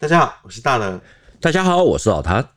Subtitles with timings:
[0.00, 0.98] 大家好，我是大乐。
[1.42, 2.48] 大家好，我是老谭。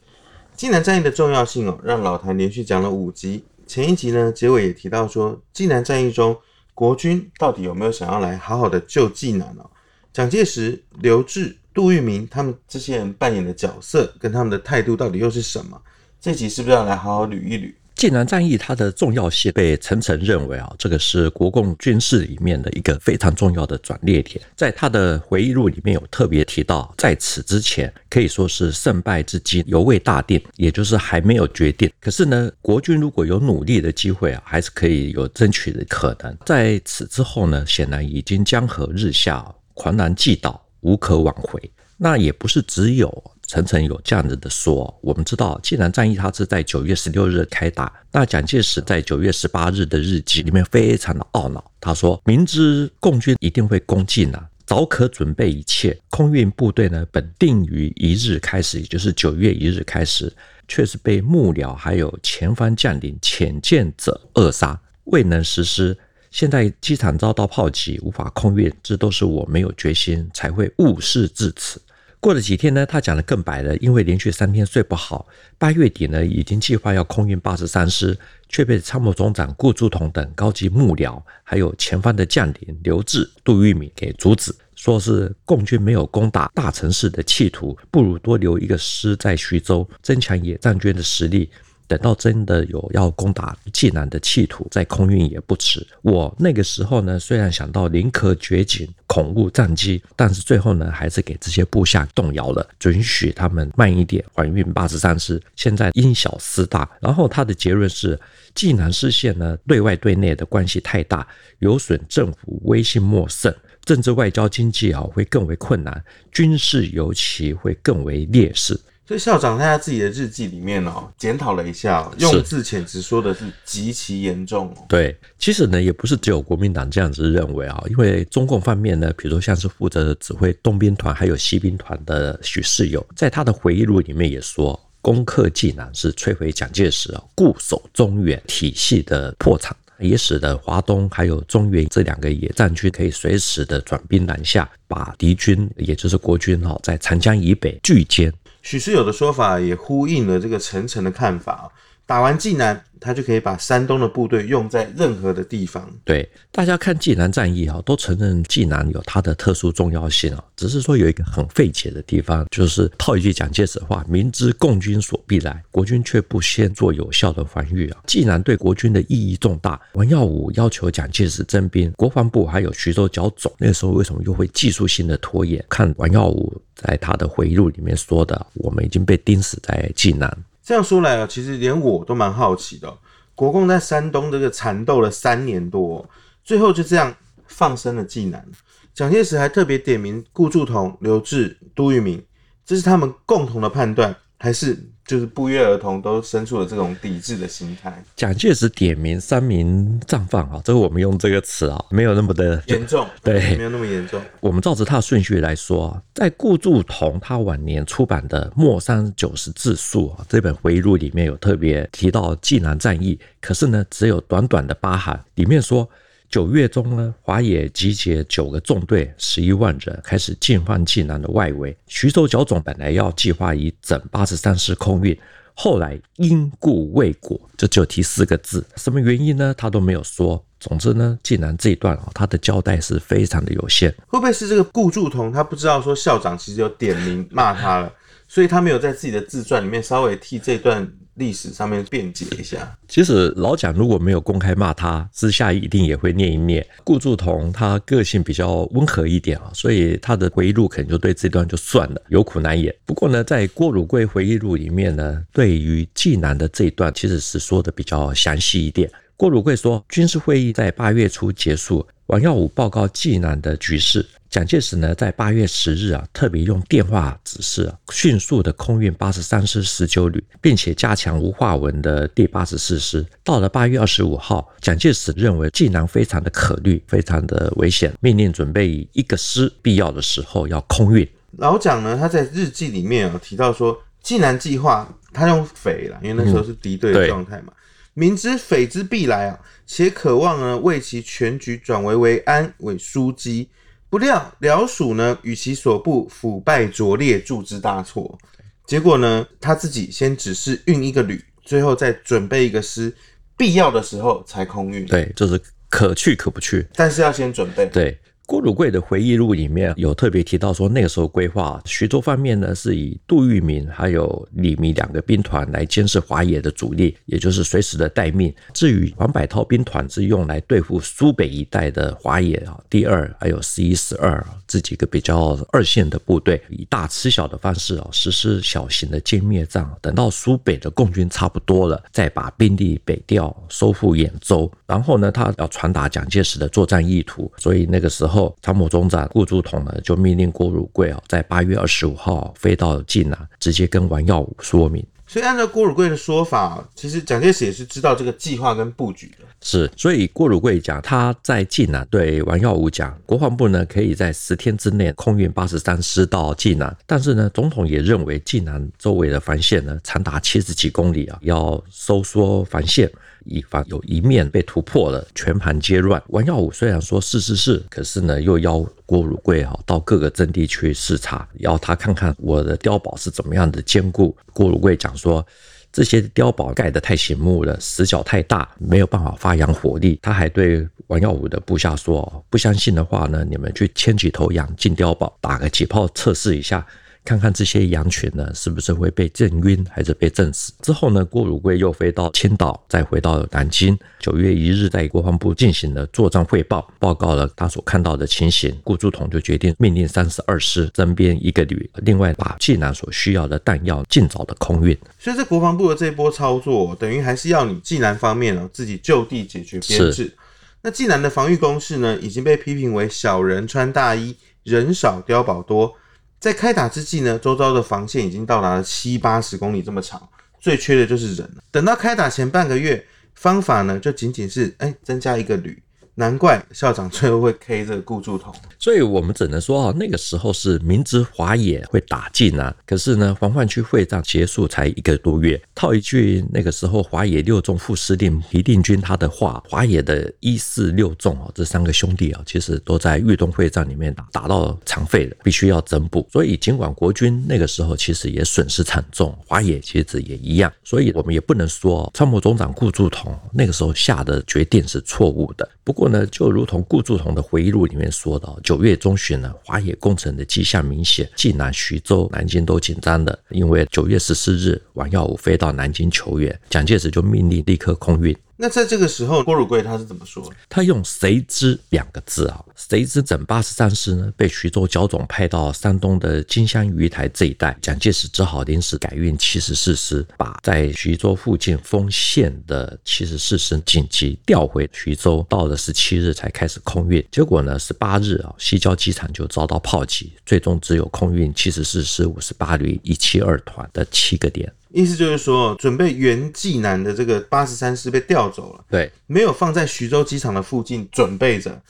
[0.55, 3.44] 济南战役的重要性哦，让老谭连续讲了五集。
[3.67, 6.37] 前一集呢，结尾也提到说，济南战役中
[6.74, 9.69] 国军到底有没有想要来好好的救济南哦？
[10.13, 15.81] 蒋介石、刘志、杜聿明他们这些人扮演的角色跟他们的态度到底又是什么？
[16.21, 17.73] 这集是不是要来好好捋一捋？
[18.04, 24.44] 济南战役它的重要性被陈诚认为啊，这个是国共军事里面的一个非常重要的转捩点。
[24.58, 31.90] 在他的回忆录里面有特别提到，在此之前可以说是胜败之机犹未大定，也就是还没有决定。
[32.02, 36.38] 可是呢，国军如果有努力的机会啊，还是可以有争取的可能。
[36.46, 41.72] 在此之后呢，显然已经江河日下，狂澜既倒，无可挽回。
[41.96, 43.33] 那也不是只有。
[43.53, 47.93] 陈诚有这样子的说，我们知道济南战役它是在九月十六日开打。
[48.12, 55.95] 那蒋介石在九月十八日的日记里面非常的懊恼，他说：“明知共军一定会攻进啊，早可准备一切。
[56.10, 60.34] 空运部队呢，本定于一日开始，也就是九月一日开始，
[60.67, 65.95] 却是被幕僚还有前方将领潜见者扼杀，未能实施。
[66.31, 71.79] 现在机场遭到炮击，无法空运，这都是我没有决心，才会误事至此。”
[72.23, 75.27] 过了几天呢，他讲的更白了，因为连续三天睡不好。
[75.57, 91.49] 八月底呢，已经计划要空运八十三师，却被参谋总长顾祝同等高级幕僚，还有前方的将领刘志、杜聿明给阻止，说是共军没有攻打大城市的企图，不如多留一个师在徐州，增强野战军的实力。
[91.87, 95.85] 等到真的有要攻打济南的企图，再空运也不迟。
[96.01, 105.41] 我那个时候呢，虽然想到宁可掘井，恐误战机，但是最后呢，还是给这些部下动摇了，准许他们慢一点缓运八十三师。
[105.55, 108.19] 现在因小失大，然后他的结论是，
[108.55, 111.27] 济南失陷呢，对外对内的关系太大，
[111.59, 113.53] 有损政府威信莫甚，
[113.85, 118.79] 政治外交经济啊会更为困难，军事尤其会更为劣势。
[119.05, 124.85] 所以校长在他自己的日记里面哦，检讨了一下，用字遣词说的是极其严重哦。
[124.88, 148.31] 对，其实呢，也不是只有国民党这样子认为啊，因为中共方面呢，比如说像是负责指挥东兵团还有西兵团的许世友，在他的回忆录里面也说，攻克济南是摧毁蒋介石啊固守中原体系的破产，也使得华东还有中原这两个野战军可以随时的转兵南下，把敌军也就是国军哈在长江以北聚歼。
[148.63, 151.72] 许世友的说法也呼应了这个陈诚的看法。
[152.06, 155.90] 打完济南，他就可以把山东的部队用在任何的地方。
[156.03, 160.44] 对，大家看济南战役啊，都承认济南有它的特殊重要性啊。
[160.56, 168.02] 只是说有一个很费解的地方，就是套一句蒋介石的话：明知共军所必来，国军却不先做有效的防御啊。
[168.06, 169.80] 济南对国军的意义重大。
[169.94, 175.64] 王耀武要求蒋介石征兵，国防部还有徐州剿总，那时候为什么又会技术性的拖延？
[175.70, 182.97] 看王耀武在他的回忆录里面说的：“我们已经被钉死在济南。”这样说来啊，其实连我都蛮好奇的。
[183.35, 186.09] 国共在山东这个缠斗了三年多，
[186.44, 187.13] 最后就这样
[187.46, 188.47] 放生了济南。
[188.94, 192.23] 蒋介石还特别点名顾祝同、刘志、杜聿明，
[192.63, 194.92] 这是他们共同的判断，还是？
[195.06, 198.03] 就是不约而同都生出了这种抵制的心态。
[198.16, 204.22] 蒋介石点名三名绽放啊，这个我们用这个词啊，没有那么的严重，对，没有那么严重。
[204.40, 215.90] 我们照着他的顺序来说啊，在顾祝同他晚年出版的《莫山九十自述》啊这本回忆录里面有特别提到济南战役，可是呢，只有短短的八行，里面说。
[216.33, 221.77] 九月中呢，华野集结九个纵队，十一万人，开始进犯济南的外围。
[221.85, 225.16] 徐州剿总本来要计划以整八十三师空运，
[225.53, 229.53] 后来因故未果，这就提四个字，什么原因呢？
[229.55, 230.43] 他都没有说。
[230.59, 233.91] 总之呢，济南这一段啊，他的交代是非常的有限。
[234.07, 237.93] 会不会是这个顾祝同他不知道说校长其实有点名骂他了，
[238.27, 240.91] 所以他没有在自己的自传里面稍微替这段。
[241.16, 246.66] 历史上面辩解一下，其实老蒋如果没有公开骂他，私下一定也会念一念。
[246.84, 252.73] 顾祝同他个性比较温和一点啊，所以他的回忆录可能就对这段就算了，有苦难言。
[252.85, 258.90] 不过呢，在郭汝瑰回忆录里面呢，对于济南的这一段其实是说的比较详细一点。
[259.16, 264.04] 郭汝瑰说，军事会议在八月初结束，王耀武报告济南的局势。
[264.34, 273.06] 蒋介石呢，在八月十日啊，特别用电话指示啊，迅速的空运八十三师十九旅，并且加强吴化文的第八十四师。
[273.24, 281.08] 到了八月二十五号，蒋介石认为济南非常的可虑，非常的危险，命令准备以一个师，必要的时候要空运。
[281.38, 287.62] 老蒋呢，他在日记里面啊提到说，济南计划他用匪了，因为那时候是敌对的状态嘛，嗯、
[287.94, 293.48] 明知匪之必来啊，且渴望呢为其全局转危为安为枢机。
[293.94, 298.18] 不料辽属呢，与其所部腐败拙劣，铸之大错。
[298.66, 302.92] 结果呢，他自己先只是运一个旅，最后再准备一个师，
[303.38, 304.84] 必要的时候才空运。
[304.88, 307.68] 对，就是可去可不去，但是要先准备。
[307.68, 307.95] 对。
[308.25, 318.34] 郭汝瑰的回忆录里面有特别提到说，那个时候规划徐州方面呢，是以杜聿明还有李弥两个兵团来监视华野的主力，也就是随时的待命。
[318.54, 329.70] 至于黄百韬兵团是用来对付苏北一带的华野啊，第二还有十一、十二这几个比较二线的部队，以大吃小的方式啊实施小型的歼灭战。
[329.81, 334.50] 等到苏北的共军差不多了，再把兵力北调，收复兖州。
[334.74, 338.14] 然后呢，他要传达蒋介石的作战意图，所以那个时候。
[338.14, 344.86] 后参谋总长顾祝同呢，就命令郭汝瑰啊，在八月二十五号飞到济南，直接跟王耀武说明。
[345.08, 349.25] 所以按照郭汝瑰的说法，其实蒋介石也是知道这个计划跟布局的。
[349.42, 362.88] 是，所以郭汝瑰讲他在济南对王耀武讲，国防部呢可以在十天之内空运八十三师到济南，但是呢，总统也认为济南周围的防线呢长达七十几公里啊，要收缩防线。
[363.25, 366.02] 以防有一面被突破了，全盘皆乱。
[366.08, 374.16] 王耀武虽然说是是是，可是呢，又邀郭汝瑰哈到各个阵地去视察，要他看看我的碉堡是怎么样的坚固。
[374.34, 375.25] 郭汝瑰讲说，
[375.72, 380.00] 这些碉堡盖得太醒目了，死角太大，没有办法发扬火力。
[380.02, 386.66] 他还对王耀武的部下说，不相信的话呢，你们去牵几头羊进碉堡，打个几炮测试一下。
[387.06, 390.54] 看看这些羊群呢，是不是会被震晕，还是被震死？
[390.62, 393.78] 之后呢，郭汝瑰又飞到青岛，再回到南京。
[394.00, 398.58] 九月一日，在国防部进行了作战汇报，报告了他所看到的情形。
[398.64, 404.78] 顾祝同就决定命令三十二师增编一个旅，另外把济南所需要的弹药尽早的空运。
[404.98, 410.16] 所以，在国防部的这一波操作，等于还是要你济南方面呢自己就地解决编制。
[410.62, 415.76] 那济南的防御工事呢，已经被批评为小人穿大衣，人少碉堡多。
[416.24, 420.02] 在开打之际呢，周遭的防线已经到达了七八十公里这么长，
[420.40, 421.30] 最缺的就是人。
[421.52, 422.81] 等到开打前半个月，
[423.14, 425.62] 方法呢就仅仅是哎增加一个旅。
[425.95, 435.40] 难怪校长最后会 K 这个顾祝同，所以我们只能说啊，那个时候是明知华野会打进啊，可是呢，黄泛区会战结束才一个多月。
[435.54, 446.07] 套一句那个时候华野六纵副司令皮定军他的话，华野的一四六纵啊，这三个兄弟啊，其实都在豫东会战里面打打到残废了，必须要增补。
[446.12, 455.48] 所以尽管国军那个时候其实也损失惨重，华野其实也一样，所以我们也不能说参谋总长顾祝同那个时候下的决定是错误的。
[455.63, 455.83] 不过。
[455.84, 463.20] 不过呢，就如同顾祝同的回忆录里面说的，九月中旬呢，华野攻城的迹象明显，济南、徐州、南京都紧张的。
[463.28, 468.16] 因为九月十四日，王耀武飞到南京求援，蒋介石就命令立刻空运。
[468.44, 470.30] 那在这个时候，郭汝瑰他是怎么说？
[470.50, 485.25] 他用“谁知”两个字啊，“谁知”整八十三师呢被徐州剿总派到山东的金乡鱼台这一带，蒋介石只好临时改运七十四师，把在徐州附近封县的七十四师紧急调回徐州。
[485.30, 494.51] 到了十七日才开始空运， 结果呢，十八日啊，西郊机场就遭到炮击，最终只有空运七十四师五十八旅一七二团的七个点。
[494.74, 501.62] 意思就是说，准备援济南的这个八十三师被调走了，对，没有放在徐州机场的附近准备着，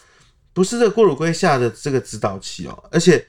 [0.54, 3.24] 不是这郭汝瑰下的这个指导棋哦，而且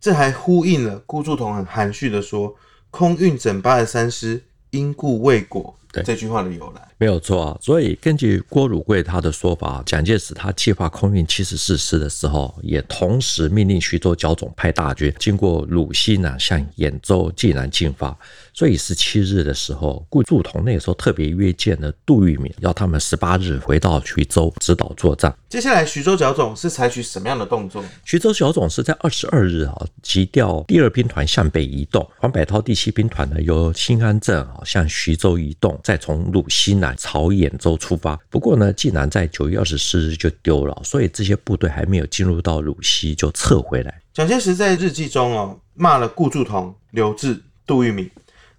[0.00, 2.54] 这还呼应了顾祝同很含蓄的说，
[2.90, 5.74] 空运整八十三师因故未果。
[5.92, 18.18] 对这句话的由来没有错啊，所以根据郭汝瑰他的说法，蒋介石他计划空运七十四师的时候，也同时命令徐州剿总派大军经过鲁西南向兖州、济南进发。
[18.54, 25.36] 所以十七日的时候，顾祝同那个时候特别约见了杜聿明，要他们十八日回到徐州指导作战。
[25.48, 27.84] 接下来，徐州剿总是采取什么样的动作？
[28.04, 38.16] 徐州剿总是在二十二日啊，急调第二兵团向北移动，黄百韬第七兵团呢由新安镇啊向徐州移动，再从鲁西南朝兖州出发。
[38.30, 44.00] 不过呢，竟然在九月二十四日就丢了，所以这些部队还没有进入到鲁西就撤回来。
[44.12, 48.08] 蒋介石在日记中哦骂了顾祝同、刘峙、杜聿明。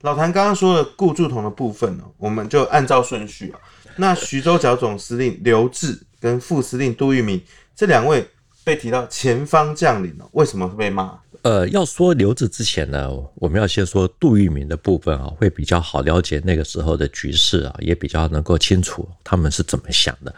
[0.01, 3.59] 老谭刚刚说的顾祝同的部分呢，我们就按照顺序啊。
[3.95, 7.41] 那徐州剿总司令刘志跟副司令杜聿明
[7.75, 8.27] 这两位
[8.63, 11.17] 被提到前方将领了，为什么会被骂？
[11.43, 20.33] 呃，要说刘志之前呢，我们要先说杜聿明的部分啊，会比较好了解那个时候的局势啊，也比较能够清楚他们是怎么想的。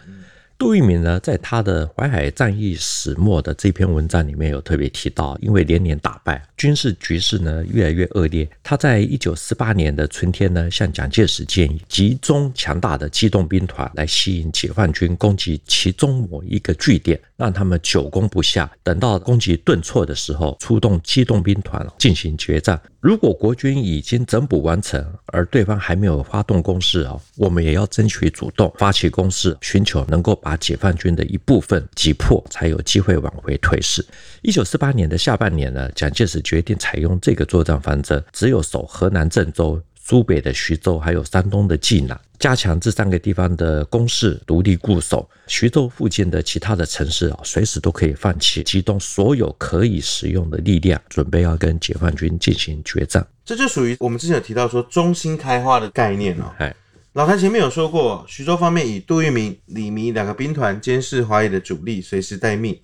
[0.58, 8.50] 杜聿明呢，在他的《淮海战役始末》的这篇文章里面有特别提到，因为连年打败，军事局势呢越来越恶劣。
[8.64, 18.70] 他在一九四八年的春天呢，向蒋介石建议集中强大的机动兵团来吸引解放军攻击其中某一个据点，让他们久攻不下。
[18.82, 22.82] 等到攻击顿挫的时候，出动机动兵团进行决战。
[23.00, 34.06] 如果国军已经整补完成，而对方还没有发动攻势啊，我们也要争取主动发起攻势，寻求能够解放军的一部分击破，才有机会往回退势。
[34.42, 39.82] 一九四八年的下半年呢，蒋介石决定采用这个作战方针，只有守河南郑州。
[40.10, 45.30] 苏北的徐州，还有山东的济南，加强这三个地方的攻势，独立固守。
[45.48, 53.28] 徐州附近的其他的城市啊，随时都可以放弃，集中所有可以使用的力量，准备要跟解放军进行决战。
[53.44, 56.56] 这就属于我们之前有提到说中心开花的概念哦。
[56.58, 56.74] 哎，
[57.18, 62.80] 老谭前面有说过，徐州方面以杜聿明、李弥两个兵团监视华野的主力，随时待命。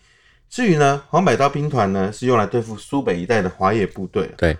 [0.49, 4.31] 至于呢，黄百韬兵团呢，是用来对付苏北一带的华野部队。
[4.35, 4.57] 对。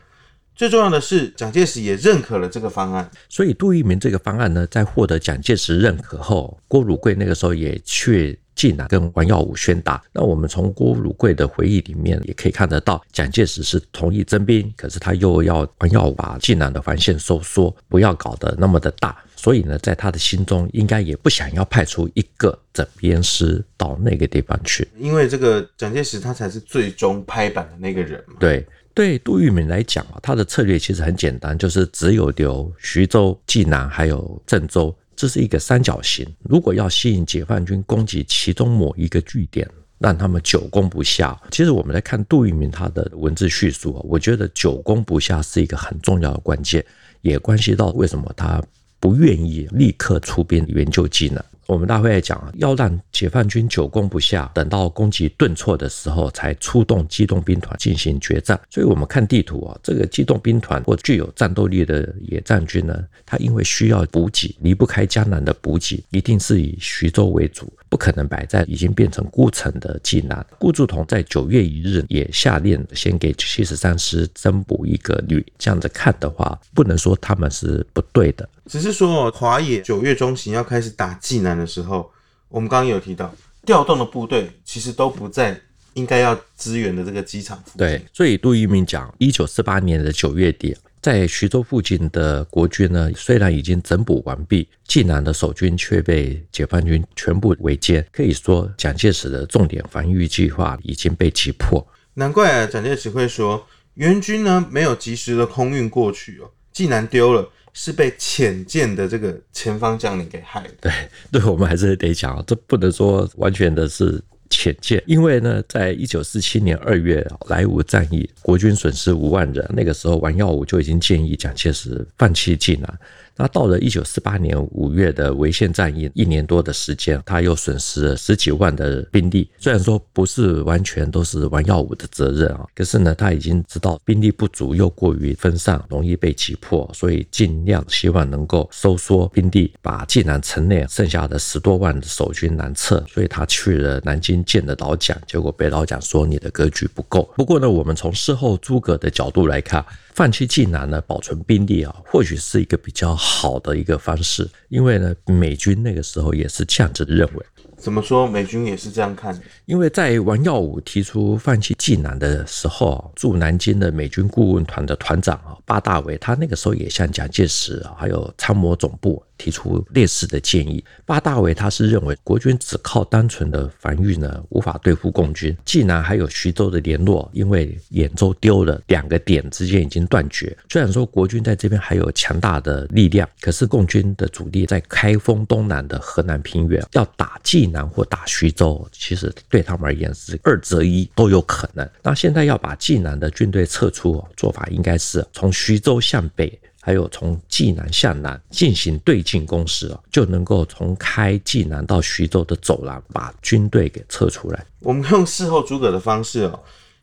[0.56, 10.00] 最重要的是，蒋介石也认可了这个方案，所以杜聿明这个方案呢，在获得蒋介石认可后，郭汝瑰那个时候也去济南跟王耀武宣达。
[10.12, 19.18] 那我们从郭汝贵的回忆里面也可以看得到，蒋介石是同意征兵，可是他又要王耀武把济南的防线收缩，不要搞得那么的大。
[19.44, 28.36] 所以呢，在他的心中，应该也不想要派出一个整编师到那个地方去，因为这个蒋介石他才是最终拍板的那个人嘛。
[28.40, 28.66] 对。
[28.96, 36.24] 对杜聿明来讲啊，他的策略其实很简单，就是只有留徐州、济南还有郑州，这是一个三角形。
[36.44, 46.86] 如果要吸引解放军攻击其中某一个据点，让他们久攻不下，其实我们来看杜聿明他的文字叙述啊，我觉得久攻不下是一个很重要的关键，
[47.22, 48.62] 也关系到为什么他
[49.04, 51.44] 不愿意立刻出兵援救济南。
[51.66, 58.58] 我们大会来讲啊，要让解放军久攻不下，等到攻击顿挫的时候，才出动机动兵团进行决战。
[58.70, 70.44] 所以，我们看地图啊，这个机动兵团或具有战斗力的野战军呢，它因为需要补给，离不开江南的补给，一定是以徐州为主，不可能摆在已经变成孤城的济南。
[70.58, 75.46] 顾祝同在九月一日也下令先给七十三师增补一个旅。
[75.60, 78.50] 这样子看的话，不能说他们是不对的。
[78.66, 82.12] 只是说，华野九月中旬要开始打济南的时候，
[82.50, 83.32] 我们刚刚有提到
[83.64, 85.56] 调动的部队其实都不在
[85.94, 87.78] 应该要支援的这个机场附近。
[87.78, 98.04] 对，所以杜聿明讲，一九四八年的九月底，在徐州附近的国军呢，虽然已经整补完毕，济南的守军却被解放军全部围歼。
[98.12, 101.86] 可以说，蒋介石的重点防御计划已经被击破。
[102.14, 107.48] 难怪啊，蒋介石会说援军呢没有及时的空运过去哦，济南丢了。
[107.76, 110.70] 是被浅见的这个前方将领给害的。
[110.80, 110.92] 对，
[111.42, 123.00] 对我们还是得讲，这不能说完全的是浅见，因为呢，在一九四七年二月莱芜战役，国军损失五万人，那个时候王耀武就已经建议蒋介石放弃济南。
[123.36, 129.50] 那到了一九四八年五月的潍县战役，一年多的时间，他又损失了十几万的兵力。
[129.58, 143.04] 虽然说不是完全都是王耀武的责任啊，可是呢，他已经知道兵力不足，又过于分散，容易被击破，所以尽量希望能够收缩兵力，把济南城内剩下的十多万的守军南撤。
[143.08, 147.32] 所以他去了南京见了老蒋，结果被老蒋说你的格局不够。
[147.36, 149.84] 不过呢，我们从事后诸葛的角度来看。
[150.16, 157.46] 放弃济南呢，保存兵力啊，或许是一个比较好的一个方式，因为呢，美军那个时候也是这样子认为。
[157.78, 158.28] 怎么说？
[158.28, 159.42] 美军也是这样看的？
[159.66, 169.22] 因为在王耀武提出放弃济南的时候，驻南京的美军顾问团的团长啊，巴大维，他那个时候也向蒋介石啊，还有参谋总部。
[169.44, 175.54] 提出类似的建议，巴大维他是认为国军只靠单纯的防御呢，无法对付共军。
[175.66, 180.56] 济南还有徐州的联络，因为兖州丢了两个点之间已经断绝。
[180.70, 191.86] 虽然说国军在这边还有强大的力量，可是共军的主力在开封东南的河南平原，要打济南或打徐州，其实对他们而言是二择一都有可能。
[192.02, 196.58] 那现在要把济南的军队撤出，做法应该是从徐州向北。
[196.86, 204.66] 还有从济南向南进行对进攻势啊，就能够从开济南到徐州的走廊把军队给撤出来。
[204.80, 206.60] 我们用事后诸葛的方式哦，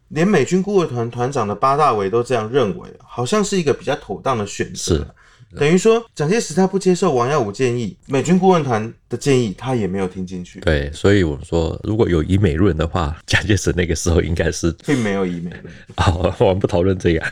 [0.09, 4.97] 连美军顾问团团长的八大维都这样认为，好像是一个比较妥当的选择。
[4.97, 5.07] 是，
[5.57, 10.61] 等于说蒋介石他不接受王耀武建议，美军顾问团的建议他也没有听进去。
[10.61, 15.65] 对，所以我们说，如果有以美论的话，蒋介石那个时候应该是并没有以美论。
[15.97, 17.25] 好，我们不讨论这个。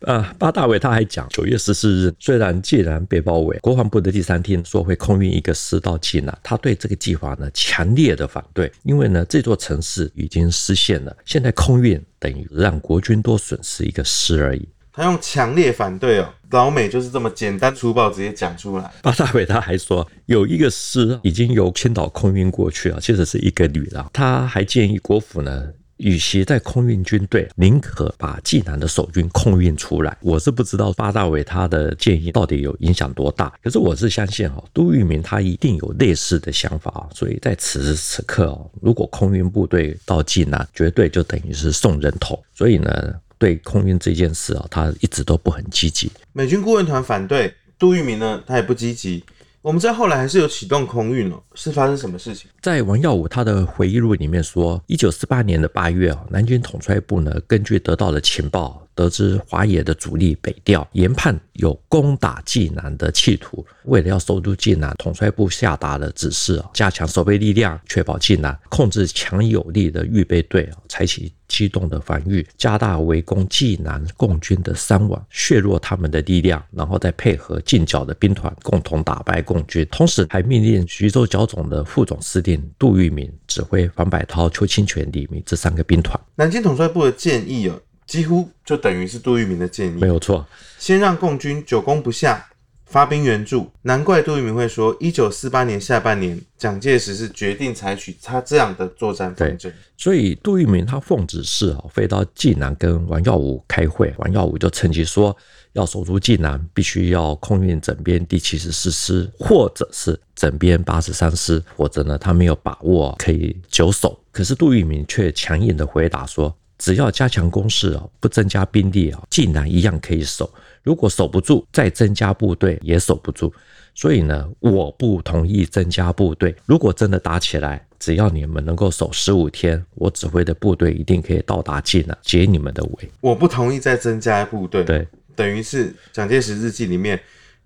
[0.00, 14.68] 呃，八大伟他还讲，九月十四日，虽然济南被包围，国防部的第三厅说会空运一个师到济南，他对这个计划呢强烈的反对，因为呢这座城市已经失陷了，现在空运等于让国军多损失一个师而已。
[14.92, 18.90] 他用强烈反对哦，老美就是这么简单粗暴直接讲出来。
[19.00, 24.10] 八大伟他还说，有一个师已经由千岛空运过去了，其实是一个旅了。
[24.12, 30.16] 他还建议国府呢，与其在空运军队，宁可把济南的守军空运出来。
[30.20, 42.42] 我是不知道八大伟他的建议到底有影响多大，可是我是相信哈，杜聿明他一定有类似的想法，所以在此时此刻哦，如果空运部队到济南，绝对就等于是送人头。
[42.54, 43.14] 所以呢。
[43.40, 46.10] 对空运这件事啊，他一直都不很积极。
[46.32, 49.22] 美军顾问团反对，杜聿明呢，他也不积极。
[49.60, 52.46] 我们在后来还是有启动空运哦，是发生什么事情？
[52.62, 63.64] 在王耀武他的回忆录里面说，一九四八年的八月啊，南军统帅部呢，根据得到的情报，得知华野的主力北调，研判有攻打济南的企图。
[63.84, 79.86] 为了要守住济南，统帅部下达了指示，加强守备力量，确保济南，控制强有力的预备队，采取机动的防御，加大围攻济南共军的伤亡，削弱他们的力量，然后再配合近剿的兵团，共同打败共军。
[79.92, 86.18] 同时，还命令徐州剿总的副总司令杜聿明指挥黄百韬、邱清泉、李明这三个兵团。
[86.34, 87.76] 南京统帅部的建议啊。
[88.08, 90.44] 几乎就等于是杜聿明的建议，没有错。
[90.78, 92.48] 先让共军久攻不下，
[92.86, 93.70] 发兵援助。
[93.82, 99.70] 难怪杜聿明会说，一九四八年下半年，蒋介石是决定采取他这样的作战方针。
[99.98, 104.14] 所以杜聿明他奉旨是啊，飞到济南跟王耀武开会。
[104.16, 105.36] 王耀武就趁机说，
[105.74, 114.18] 要守住济南，必须要空运整编第七十四师，或者是整编八十三师，或者呢，他没有把握可以久守。
[114.32, 116.56] 可是杜聿明却强硬的回答说。
[116.78, 120.48] 只要加强攻势哦，不增加兵力啊，济南一样可以守。
[120.82, 123.52] 如果守不住，再增加部队也守不住。
[123.94, 126.54] 所以呢，我不同意增加部队。
[126.66, 133.10] 如果真的打起来，只要你们能够守十五天，我指挥的部队一定可以到达济南，解你们的围。
[133.20, 134.84] 我不同意再增加部队。
[134.84, 137.20] 对，等于是蒋介石日记里面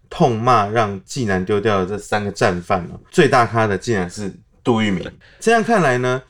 [0.08, 4.32] 痛骂让济南丢掉的这三个战犯哦，最大咖的竟然是
[4.64, 5.06] 杜聿明。
[5.38, 6.22] 这样看来呢？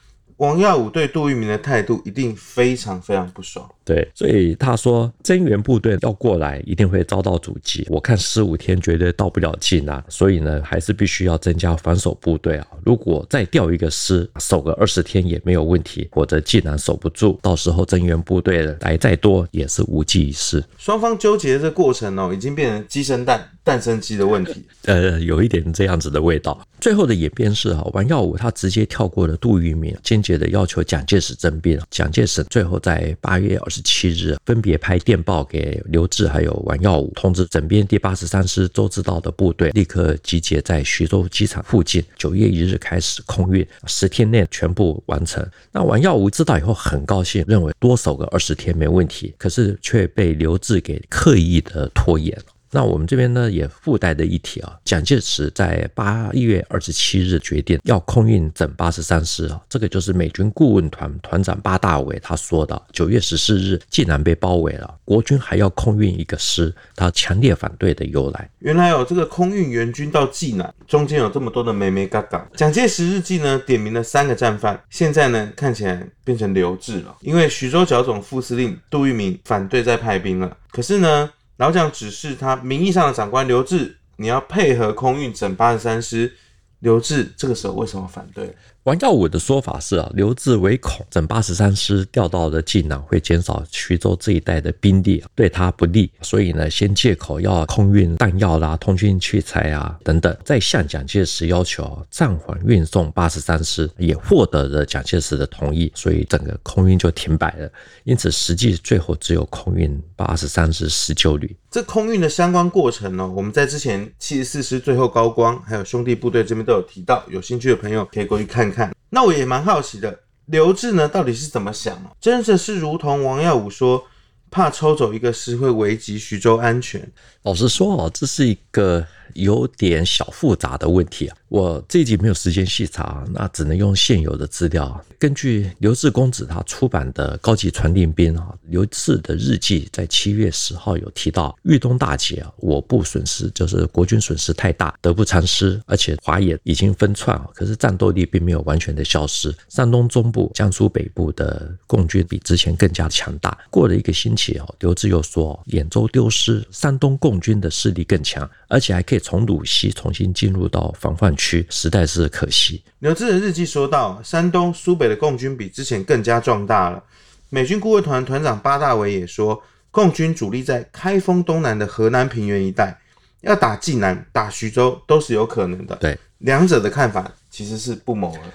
[0.42, 3.64] 王耀武对杜聿明的态度一定非常非常不爽。
[3.84, 7.86] 对，所以他说增援部队要过来，一定会遭到阻击。
[7.88, 12.66] 我看十五天绝对到不了济南，所以呢，还是必须要增加防守部队啊。
[12.84, 16.08] 如果再调一个师，守个二十天也没有问题。
[16.10, 20.62] 或者济南守不住，到时候增援部队来再多也是无济于事。
[20.76, 24.64] 双方纠结的这过程哦，已经变成鸡生蛋，蛋生鸡的问题。
[24.86, 26.60] 呃，有一点这样子的味道。
[26.80, 31.80] 最后的演变是哈，王耀武他直接跳过了杜聿明，坚的要求蒋介石征兵。
[31.90, 45.46] 蒋介石最后在八月二十七日分别派电报给刘峙还有王耀武，通知整编第八十三师周知道的部队立刻集结在徐州机场附近，九月一日开始空运，十天内全部完成。
[45.70, 52.44] 那王耀武知道以后很高兴，认为多守个二十天没问题，可是却被刘峙给刻意的拖延了。
[52.72, 62.82] 那我们这边呢也附带的一提啊，蒋介石在八月二十七日决定要空运整八十三师啊，这个就是美军顾问团团长八大伟他说的。
[62.90, 68.48] 九月十四日，济南被包围了，国军还要空运一个师，他强烈反对的由来。
[68.60, 72.48] 原来有这个空运援军到济南，中间有这么多的眉眉角角。
[72.56, 80.56] 蒋介石日记呢点名了三个战犯，现在呢看起来变成留置了，因为徐州剿总副司令杜聿明反对再派兵了。
[80.70, 81.28] 可是呢，
[81.62, 86.34] 然后这样指示他名义上的长官刘志，你要配合空运整八十三师。
[86.80, 88.52] 刘志这个时候为什么反对？
[88.84, 107.70] 王耀武的说法是啊，刘志唯恐整八十三师调到了济南会减少徐州这一带的兵力，对他不利，所以呢，先借口要空运弹药啦、通讯器材啊等等，再向蒋介石要求暂缓运送八十三师，也获得了蒋介石的同意，所以整个空运就停摆了。
[108.02, 111.56] 因此，实际最后只有空运八十三师十九旅。
[111.70, 118.92] 这空运的相关过程呢，我们在之前七十四师最后高光还有兄弟部队这边都有提到，有兴趣的朋友可以过去看看。
[119.10, 121.96] 那我也蛮好奇的，刘志呢到底是怎么想？
[122.20, 124.02] 真的是如同王耀武说，
[124.50, 127.12] 怕抽走一个师会危及徐州安全？
[127.42, 131.36] 老实说哦，这是一个有点小复杂的问题啊。
[131.48, 135.04] 我这一集没有时间细查，那只能用现有的资料。
[135.18, 149.54] 根据刘志公子他出版的《高级传令兵》啊，刘志的日记在七月十号有提到，豫东大捷啊，我部损失就是国军损失太大，得不偿失，而且华野已经分窜啊，可是战斗力并没有完全的消失。
[149.68, 153.56] 山东中部、江苏北部的共军比之前更加强大。
[153.70, 161.66] 过了一个星期哦，刘志又说，兖州丢失，山东共军的势力更强，而且还可以从鲁西重新进入到防范区。
[161.70, 162.82] 实在是可惜。
[162.98, 167.02] 刘志的日记说到，山东、苏北的共军比之前更加壮大了。
[167.48, 172.98] 美军顾问团团长巴大维也说，共军主力在开封东南的河南平原一带，
[173.42, 175.96] 要打济南、打徐州都是有可能的。
[175.96, 178.50] 对，两者的看法其实是不谋而合。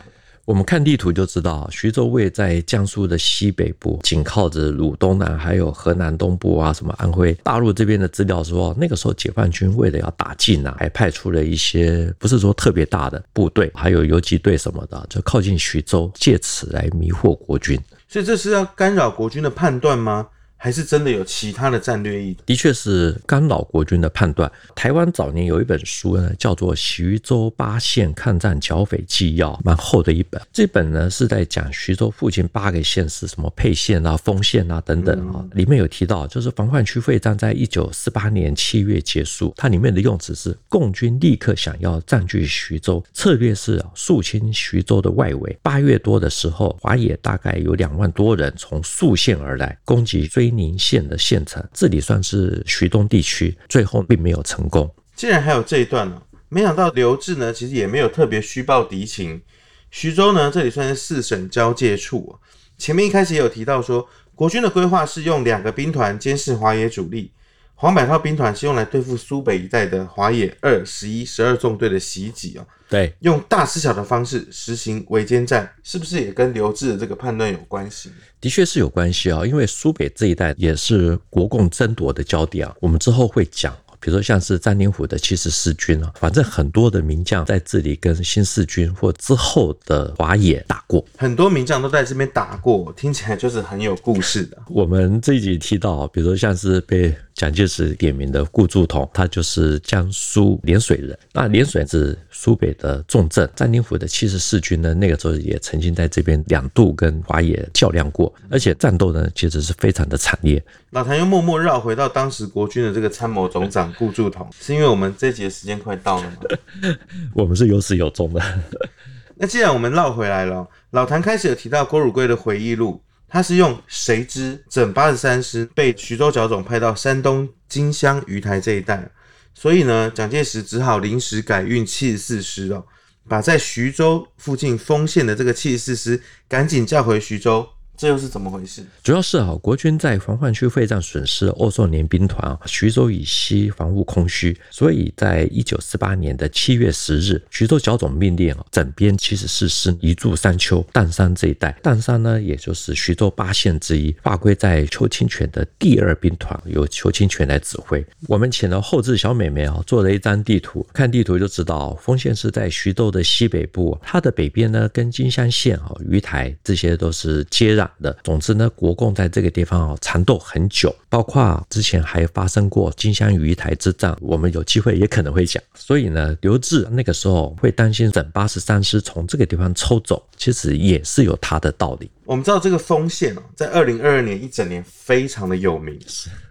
[0.47, 17.77] 我们看地图就知道，徐州位在江苏的西北部，紧靠着鲁东南，还有河南东部啊，什么安徽大陆这边的资料说，那个时候解放军为了要打济南，还派出了一些不是说特别大的部队，还有游击队什么的，就靠近徐州，借此来迷惑国军。
[18.07, 20.25] 所以这是要干扰国军的判断吗？
[20.57, 22.41] 还是真的有其他的战略意图？
[22.45, 24.51] 的确是干扰国军的判断。
[24.75, 30.41] 台湾早年有一本书呢，叫做《徐州八县抗战剿匪纪要》，蛮厚的一本。
[30.51, 35.45] 这本呢是在讲徐州附近八个县市，什么沛县啊、丰县啊等等啊。
[35.53, 39.53] 里面有提到，就是防范区会战在一九四八年七月结束。
[39.55, 45.57] 它里面的用词是：共军立刻想要占据徐州，策略是肃清徐州的外围。
[45.61, 54.89] 八月多的时候，华野大概有两万多人从宿县而来，攻击睢宁县的县城，这里算是徐东地区，最后并没有成功。
[55.15, 59.41] 竟然还有这一段呢、没想到刘志呢，其实也没有特别虚报敌情。
[59.89, 62.37] 徐州呢，这里算是四省交界处。
[62.77, 67.31] 前面一开始也有提到说，国军的规划是用两个兵团监视华野主力，
[67.79, 72.65] 黄百韬兵团是用来对付苏北一带的华野二、十一、十二纵队的袭击哦。
[72.89, 78.09] 对，用大吃小的方式实行围歼战，是不是也跟刘志的这个判断有关系？
[78.41, 82.75] 的确是有关系啊，因为苏北这一带也是国共争夺的焦点啊。
[82.79, 83.75] 我们之后会讲。
[83.99, 94.57] 比如说像是詹宁虎的七十四军啊，反正很多的名将在这里跟新四军或之后的华野打过，很多名将都在这边打过，听起来就是很有故事的。
[94.69, 101.17] 我们这一集提到，比如说像是被蒋介石点名的顾祝同，他就是江苏涟水人。
[101.31, 110.61] 那涟水是苏北的重镇，詹宁府的七十四军呢，那个时候也曾经在这边两度跟华野较量过，而且战斗呢，其实是非常的惨烈。
[110.89, 116.37] 老谭又默默绕回到当时国军的这个参谋总长顾祝同，是因为我们这集的时间快到了吗？
[117.35, 118.41] 我们是有始有终的。
[119.39, 129.09] 那既然我们绕回来了，老谭开始有提到郭汝瑰的回忆录，他是用谁知整八十三师被徐州剿总派到山东金乡鱼台这一带，
[129.53, 132.85] 所以呢，蒋介石只好临时改运七十四师哦，
[133.27, 137.67] 把在徐州附近封县的这个七十四师赶紧叫回徐州。
[137.97, 138.83] 这又是怎么回事？
[139.01, 151.75] 主要是啊，国军在防范区会战损失欧寿年兵团啊，徐州以西防务空虚，所以在一九四八年的七月十日，徐州剿总命令啊，整编七十四师移驻山丘、砀山这一带。
[151.81, 158.05] 砀山呢，也就是徐州八县之一，划归在邱清泉的第二兵团，由邱清泉来指挥。
[158.27, 167.86] 我们请了后置小美眉啊，做了一张地图，看地图就知道，丰县是在徐州的西北部，它的北边呢，跟金乡县啊、鱼台这些都是接壤。
[168.01, 175.61] 的，总之呢，国共在这个地方啊缠斗很久，包括之前还发生过金乡鱼台之战，我们有机会也可能会讲。
[175.75, 182.09] 所以呢，刘志那个时候会担心整八十三师从这个地方抽走，其实也是有他的道理。
[182.25, 185.97] 我们知道这个丰县哦，在二零二二年一整年非常的有名。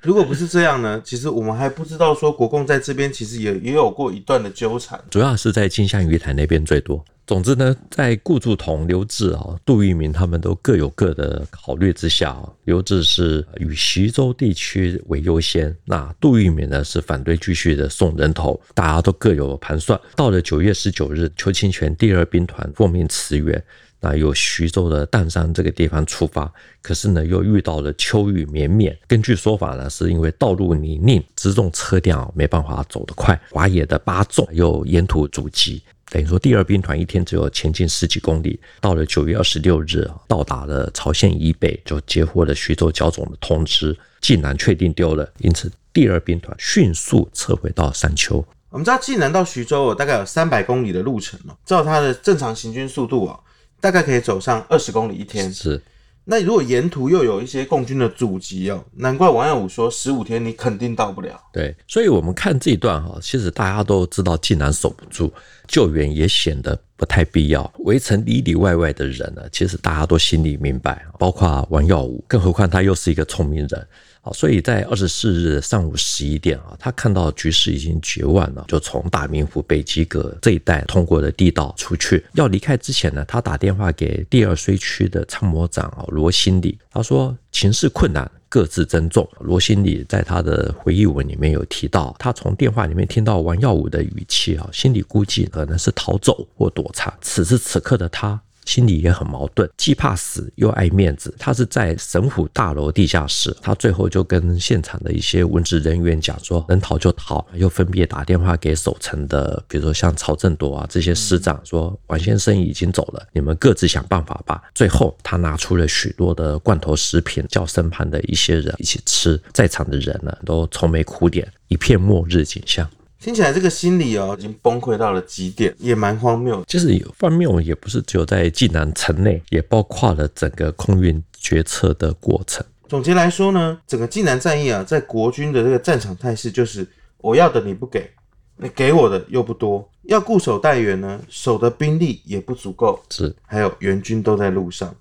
[0.03, 7.05] 如果不是这样呢，其实我们还不知道说国共在这边其实也也有过一段的纠缠，主要是在金乡鱼台那边最多。
[7.27, 20.01] 总之呢，在顾祝同、刘志啊、杜聿明他们都各有各的考虑之下，刘志是以徐州地区为优先，那杜聿明呢是反对继续的送人头，大家都各有盘算。
[20.15, 23.61] 到了九月十九日，邱清泉第二兵团奉命驰援，
[23.99, 26.49] 那由徐州的砀山这个地方出发，
[26.81, 35.83] 可是呢又遇到了秋雨绵绵，根据说法呢是因为道路泥泞，辎重车辆没办法走得快，华野的八纵又沿途阻击。
[36.11, 48.37] 等于说，第二兵团一天只有前进十几公里，到了九月二十六日，到达了朝鲜以北，就接获了徐州剿总的通知，晋南确定丢了，因此第二兵团迅速撤回到山丘。
[48.71, 53.39] 我们知道济南到徐州大概有三百公里的路程哦，照它的正常行军速度啊，
[53.81, 55.53] 大概可以走上二十公里一天。
[55.53, 55.83] 是，
[56.29, 61.41] 那如果沿途又有一些共军的阻击哦，难怪王耀武说十五天你肯定到不了。
[61.53, 65.33] 对，所以我们看这一段哈，其实大家都知道济南守不住，
[65.69, 67.73] 救援也显得不太必要。
[67.85, 73.87] 围城里里外外的人呢，其实大家都心里明白，包括王耀武，更何况他又是一个聪明人。
[74.35, 82.25] 所以在二十四日上午十一点啊，他看到局势已经绝望了，就从大名府北基阁这一带通过了地道出去。
[82.35, 89.29] 要离开之前呢，他打电话给第二绥区的参谋长啊罗新礼，他说情势困难，各自珍重。
[89.41, 97.13] 罗新礼在他的回忆文里面有提到，他从电话里面听到王耀武的语气啊，心里估计可能是逃走或躲藏。
[97.21, 98.41] 此时此刻的他。
[98.67, 101.35] 心里也很矛盾，既怕死又爱面子。
[101.39, 114.63] 他是在神府大楼地下室，他最后就跟现场的一些文职人员讲说，能逃就逃，又分别打电话给守城的，比如说像曹振铎啊这些师长，说王先生已经走了，你们各自想办法吧。
[114.75, 122.89] 最后他拿出了许多的罐头食品，叫身旁的一些人一起吃，在场的人呢都愁眉苦脸，一片末日景象。
[123.19, 126.65] 听起来这个心理哦，已经崩溃到了极点，也蛮荒谬。
[126.67, 132.65] 其实荒谬也不是只有在济南城内，也包括了整个空运决策的过程。
[132.89, 136.87] 总结来说呢，整个济南战役啊，在国军的这个战场态势就是：
[137.19, 138.11] 我要的你不给，
[138.59, 144.95] 你给我的又不多，要固守待援呢，守的兵力也不足够，是，还有援军都在路上，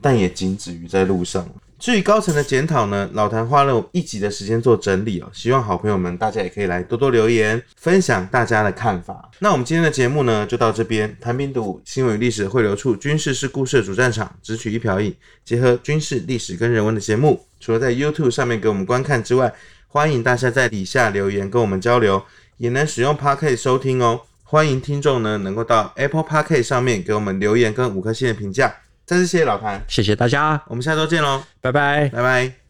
[0.00, 1.48] 但也仅止于在路上。
[1.82, 9.28] 至于高层的检讨呢，老谭花了一集的时间做整理哦，希望好朋友们大家也可以来多多留言，分享大家的看法。
[9.40, 11.16] 那我们今天的节目呢，就到这边。
[11.20, 15.12] 谈兵读新闻与历史汇流处军事是故事的主战场，只取一瓢饮，
[15.44, 19.52] 结合军事历史跟人文的节目，除了在 YouTube 上面给我们观看之外，
[19.88, 22.22] 欢迎大家在底下留言跟我们交流，
[22.58, 24.20] 也能使用 Podcast 收听哦。
[24.44, 28.72] 欢迎听众呢能够到 Apple Podcast 上面给我们留言跟五颗星的评价。
[29.12, 32.61] 再次谢谢老潘，谢谢大家，我们下周见喽，拜拜，拜拜。